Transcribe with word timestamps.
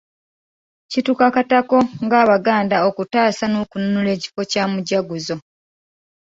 Kitukakatako 0.91 1.77
ng'Abaganda 2.05 2.77
okutaasa 2.89 3.45
n’okununula 3.49 4.09
ekifo 4.17 4.41
kya 4.51 4.63
Mujaguzo. 4.71 5.35